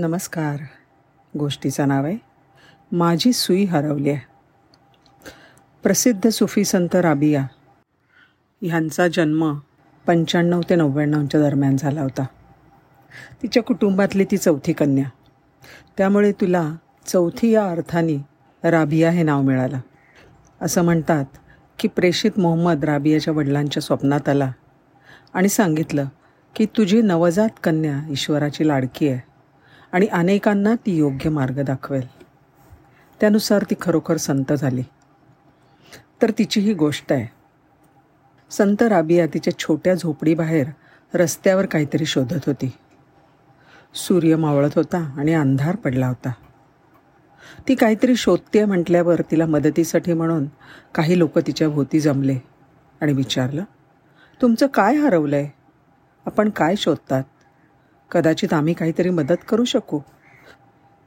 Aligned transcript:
नमस्कार. 0.00 0.56
गोष्टीचं 1.38 1.88
नाव 1.88 2.04
आहे 2.04 2.16
माझी 2.92 3.32
सुई 3.32 3.64
हरवली 3.64 4.10
आहे. 4.10 4.20
प्रसिद्ध 5.82 6.28
सुफी 6.28 6.64
संत 6.64 6.94
राबिया 6.94 7.46
ह्यांचा 8.62 9.08
जन्म 9.08 9.58
पंच्याण्णव 10.06 10.60
ते 10.70 10.74
नव्याण्णवच्या 10.74 11.40
दरम्यान 11.40 11.76
झाला 11.76 12.02
होता. 12.02 12.26
तिच्या 13.42 13.62
कुटुंबातली 13.62 14.24
ती 14.24 14.36
चौथी 14.36 14.72
कन्या. 14.72 15.04
त्यामुळे 15.98 16.32
तुला 16.32 16.74
चौथी 17.06 17.50
या 17.50 17.70
अर्थाने 17.70 18.26
राबिया 18.64 19.10
हे 19.10 19.22
नाव 19.22 19.42
मिळालं. 19.42 19.78
असं 20.60 20.84
म्हणतात 20.84 21.24
की 21.78 21.88
प्रेषित 21.88 22.38
मोहम्मद 22.38 22.84
राबियाच्या 22.84 23.34
वडिलांच्या 23.34 23.82
स्वप्नात 23.82 24.28
आला 24.28 24.52
आणि 25.34 25.48
सांगितलं 25.48 26.06
की 26.54 26.66
तुझी 26.66 27.02
नवजात 27.02 27.48
कन्या 27.64 28.10
ईश्वराची 28.10 28.68
लाडकी 28.68 29.08
आहे. 29.08 29.27
आणि 29.92 30.06
अनेकांना 30.06 30.74
ती 30.74 30.96
योग्य 30.96 31.30
मार्ग 31.30 31.62
दाखवेल. 31.62 32.06
त्यानुसार 33.20 33.64
ती 33.70 33.74
खरोखर 33.80 34.16
संत 34.16 34.52
झाली. 34.52 34.82
तर 36.22 36.30
तिची 36.30 36.60
ही 36.60 36.74
गोष्ट 36.74 37.12
आहे. 37.12 37.26
संत 38.50 38.82
राबिया 38.82 39.26
तिच्या 39.26 39.58
छोट्या 39.58 39.94
झोपडीबाहेर 39.94 40.66
रस्त्यावर 41.14 41.66
काहीतरी 41.66 42.06
शोधत 42.06 42.46
होती. 42.46 42.72
सूर्य 43.94 44.36
मावळत 44.36 44.70
होता 44.76 45.14
आणि 45.18 45.34
अंधार 45.34 45.76
पडला 45.76 46.06
होता. 46.06 46.32
ती 47.68 47.74
काहीतरी 47.74 48.16
शोधते 48.16 48.64
म्हटल्यावर 48.64 49.20
तिला 49.30 49.46
मदतीसाठी 49.46 50.12
म्हणून 50.12 50.46
काही 50.94 51.18
लोक 51.18 51.38
तिच्या 51.38 51.68
भोवती 51.68 52.00
जमले 52.00 52.38
आणि 53.00 53.12
विचारलं 53.12 53.64
तुमचं 54.42 54.66
काय 54.66 54.96
हरवलं 54.96 55.36
आहे 55.36 55.48
आपण 56.26 56.50
काय 56.50 56.76
शोधतात? 56.76 57.22
कदाचित 58.10 58.52
आम्ही 58.52 58.74
काहीतरी 58.74 59.10
मदत 59.10 59.48
करू 59.48 59.64
शकू. 59.64 60.00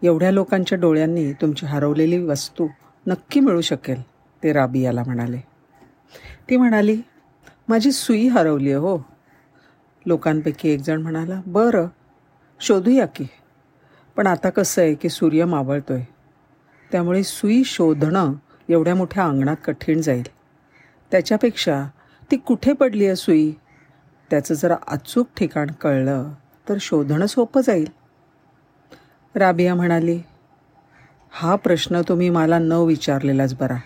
एवढ्या 0.04 0.32
लोकांच्या 0.32 0.78
डोळ्यांनी 0.78 1.34
तुमची 1.34 1.66
हरवलेली 1.66 2.18
वस्तू 2.18 2.68
नक्की 3.08 3.40
मिळू 3.40 3.62
शकेल 3.62 4.02
ते 4.44 4.54
राबियाला 4.54 5.04
म्हणाले. 5.06 5.38
ती 6.50 6.58
म्हणाली 6.58 7.02
माझी 7.68 7.92
सुई 7.92 8.28
हरवली 8.28 8.66
आहे 8.66 8.80
हो. 8.80 9.00
लोकांपैकी 10.06 10.70
एक 10.70 10.80
जण 10.80 11.02
म्हणाला 11.02 11.42
बरं 11.46 11.88
शोधूया 12.60 13.06
की. 13.06 13.28
पण 14.16 14.28
आता 14.28 14.50
कसं 14.50 14.82
आहे 14.82 14.94
की 14.94 15.10
सूर्य 15.10 15.46
मावळतो 15.46 15.94
आहे 15.94 16.06
त्यामुळे 16.92 17.24
सुई 17.24 17.64
शोधणं 17.64 18.34
एवढ्या 18.70 18.96
मोठ्या 18.96 19.26
अंगणात 19.26 19.56
कठीण 19.66 20.02
जाईल. 20.02 20.28
त्याच्यापेक्षा 21.12 21.84
ती 22.32 22.38
कुठे 22.38 22.74
पडली 22.74 23.06
आहे 23.06 23.16
सुई? 23.16 23.52
त्याचं 24.30 24.54
जरा 24.54 24.76
अचूक 24.88 25.28
ठिकाण 25.38 25.68
कळलं. 25.68 26.34
तर 26.68 26.78
शोधणं 26.82 27.26
सोपं 27.26 27.62
जाईल. 27.62 27.88
राबिया 29.36 29.76
म्हणाली 29.76 30.20
हा 31.34 31.56
प्रश्न 31.56 32.02
तुम्ही 32.02 32.30
मला 32.30 32.60
न 32.60 32.72
विचारलेलाच 32.72 33.54
बरा. 33.54 33.78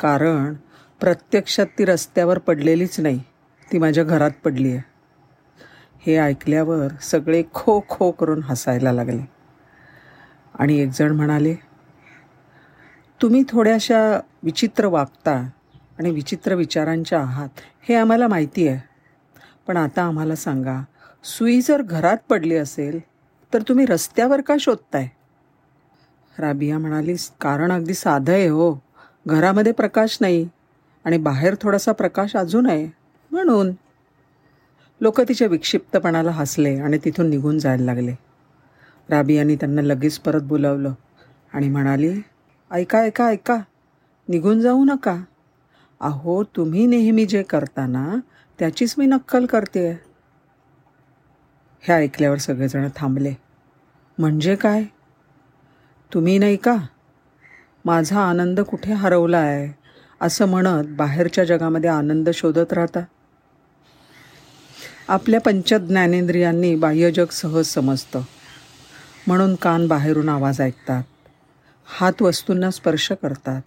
कारण 0.00 0.54
प्रत्यक्षात 1.00 1.66
ती 1.78 1.84
रस्त्यावर 1.84 2.38
पडलेलीच 2.38 2.98
नाही 3.00 3.18
ती 3.72 3.78
माझ्या 3.78 4.04
घरात 4.04 4.30
पडली 4.44 4.72
आहे 4.72 4.90
हे 6.06 6.16
ऐकल्यावर 6.16 6.94
सगळे 7.02 7.42
खो 7.54 7.80
खो 7.88 8.10
करून 8.10 8.42
हसायला 8.42 8.92
लागले. 8.92 9.22
आणि 10.58 10.78
एकजण 10.78 11.12
म्हणाले 11.12 11.54
तुम्ही 13.22 13.42
थोड्याशा 13.48 13.98
विचित्र 14.42 14.86
वागता 14.86 15.34
आणि 15.98 16.10
विचित्र 16.10 16.54
विचारांच्या 16.54 17.20
आहात 17.20 17.60
हे 17.88 17.94
आम्हाला 17.94 18.28
माहिती 18.28 18.66
आहे 18.68 18.80
पण 19.66 19.76
आता 19.76 20.02
आम्हाला 20.02 20.34
सांगा 20.34 20.80
सुई 21.24 21.60
जर 21.60 21.82
घरात 21.82 22.16
पडली 22.28 22.54
असेल 22.56 22.98
तर 23.54 23.62
तुम्ही 23.62 23.86
रस्त्यावर 23.86 24.40
का 24.40 24.54
शोधताय? 24.60 25.08
राबिया 26.38 26.78
म्हणाली 26.78 27.14
कारण 27.40 27.72
अगदी 27.72 27.94
साधं 27.94 28.32
आहे 28.32 28.48
हो. 28.48 28.74
घरामध्ये 29.26 29.72
प्रकाश 29.72 30.18
नाही 30.20 30.48
आणि 31.04 31.18
बाहेर 31.18 31.54
थोडासा 31.60 31.92
प्रकाश 31.92 32.36
अजून 32.36 32.66
आहे. 32.66 32.86
म्हणून 33.30 33.70
लोक 35.00 35.20
तिच्या 35.20 35.48
विक्षिप्तपणाला 35.48 36.30
हसले 36.30 36.78
आणि 36.78 36.98
तिथून 37.04 37.30
निघून 37.30 37.58
जायला 37.58 37.84
लागले. 37.84 38.14
राबियानी 39.10 39.56
त्यांना 39.56 39.82
लगेच 39.82 40.18
परत 40.18 40.42
बोलावलं 40.42 40.92
आणि 41.52 41.68
म्हणाली 41.68 42.12
ऐका 42.70 42.98
ऐका 42.98 43.26
ऐका 43.26 43.56
निघून 44.28 44.60
जाऊ 44.60 44.84
नका. 44.84 45.16
अहो 46.00 46.42
तुम्ही 46.44 46.86
नेहमी 46.86 47.26
जे 47.26 47.42
करताना 47.42 48.14
त्याचीच 48.58 48.94
मी 48.98 49.06
नक्कल 49.06 49.46
करते 49.46 50.11
हे 51.84 51.94
ऐकल्यावर 51.94 52.38
सगळेजण 52.38 52.88
थांबले. 52.96 53.34
म्हणजे 54.18 54.56
काय? 54.56 54.84
तुम्ही 56.14 56.38
नाही 56.38 56.56
का? 56.56 56.76
माझा 57.84 58.20
आनंद 58.20 58.60
कुठे 58.60 58.92
हरवला 58.92 59.38
आहे 59.38 59.78
असं 60.20 60.46
म्हणत 60.46 60.84
बाहेरच्या 60.88 61.44
जगामध्ये 61.44 61.90
आनंद 61.90 62.30
शोधत 62.30 62.72
राहता. 62.72 63.00
आपल्या 65.08 65.40
पंचज्ञानेंद्रियांनी 65.40 66.74
बाह्यजग 66.74 67.26
सहज 67.32 67.64
समजतं. 67.64 68.20
म्हणून 69.26 69.54
कान 69.54 69.88
बाहेरून 69.88 70.28
आवाज 70.28 70.60
ऐकतात. 70.60 71.02
हात 71.84 72.22
वस्तूंना 72.22 72.70
स्पर्श 72.70 73.12
करतात. 73.22 73.62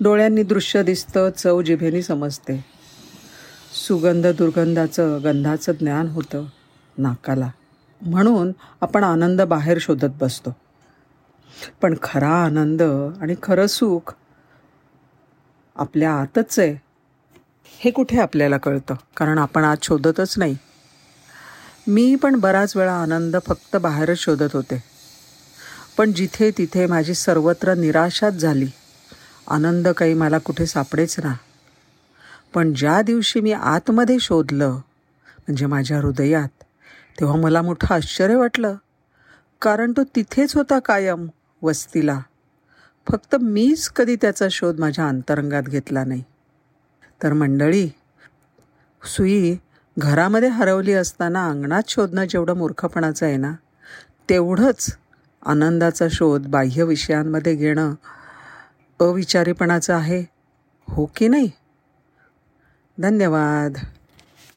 डोळ्यांनी 0.00 0.42
दृश्य 0.42 0.82
दिसतं 0.82 1.30
चव 1.36 1.62
जिभेनी 1.62 2.02
समजते. 2.02 2.64
सुगंध 3.88 4.26
दुर्गंधाचं 4.26 5.24
गंधाचं 5.24 5.72
ज्ञान 5.72 6.06
होतं. 6.06 6.44
नाकाला. 6.98 7.50
म्हणून 8.00 8.52
आपण 8.80 9.04
आनंद 9.04 9.42
बाहेर 9.42 9.78
शोधत 9.80 10.08
बसतो. 10.20 10.56
पण 11.82 11.94
खरा 12.02 12.44
आनंद 12.44 12.82
आणि 13.20 13.34
खरं 13.42 13.66
सुख 13.66 14.14
आपल्या 15.76 16.12
आतच 16.12 16.58
आहे 16.58 16.76
हे 17.66 17.90
कुठे 17.90 18.20
आपल्याला 18.20 18.58
कळतं? 18.58 18.94
कारण 19.16 19.38
आपण 19.38 19.64
आज 19.64 19.78
शोधतच 19.82 20.38
नाही. 20.38 20.56
मी 21.86 22.14
पण 22.14 22.36
बराच 22.36 22.76
वेळा 22.76 22.94
आनंद 22.94 23.36
फक्त 23.46 23.76
बाहेरच 23.76 24.18
शोधत 24.18 24.48
होते. 24.52 24.84
पण 25.98 26.12
जिथे 26.12 26.50
तिथे 26.58 26.86
माझी 26.86 27.14
सर्वत्र 27.14 27.74
निराशाच 27.74 28.34
झाली. 28.34 28.66
आनंद 29.50 29.88
काही 29.88 30.14
मला 30.14 30.38
कुठे 30.38 30.66
सापडेच 30.66 31.18
ना. 31.18 31.34
पण 32.54 32.72
ज्या 32.72 33.02
दिवशी 33.02 33.40
मी 33.40 33.52
आतमध्ये 33.52 34.18
शोधलं 34.20 34.70
म्हणजे 35.38 35.66
माझ्या 35.66 36.00
हृदयात 36.00 36.64
तेव्हा 37.20 37.36
मला 37.36 37.62
मोठं 37.62 37.94
आश्चर्य 37.94 38.36
वाटलं. 38.36 38.74
कारण 39.62 39.92
तो 39.92 40.02
तिथेच 40.04 40.56
होता 40.56 40.78
कायम 40.78 41.26
वस्तीला. 41.62 42.20
फक्त 43.08 43.36
मीच 43.40 43.88
कधी 43.88 44.16
त्याचा 44.16 44.46
शोध 44.50 44.80
माझ्या 44.80 45.08
अंतरंगात 45.08 45.62
घेतला 45.62 46.04
नाही. 46.04 46.22
तर 47.22 47.32
मंडळी 47.32 47.88
सुई 49.16 49.56
घरामध्ये 49.98 50.48
हरवली 50.48 50.92
असताना 50.92 51.48
अंगणात 51.48 51.82
शोधणं 51.88 52.24
जेवढं 52.24 52.56
मूर्खपणाचं 52.56 53.26
आहे 53.26 53.36
ना 53.36 53.52
तेवढंच 54.28 54.96
आनंदाचा 55.46 56.06
शोध 56.10 56.46
बाह्य 56.46 56.84
विषयांमध्ये 56.84 57.54
घेणं 57.54 57.94
अविचारीपणाचं 59.00 59.94
आहे. 59.94 60.24
हो 60.88 61.10
की 61.16 61.28
नाही? 61.28 61.50
धन्यवाद. 62.98 63.78